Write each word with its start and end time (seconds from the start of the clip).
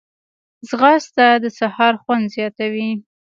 ځغاسته 0.69 1.25
د 1.43 1.45
سهار 1.59 1.93
خوند 2.01 2.25
زیاتوي 2.35 2.89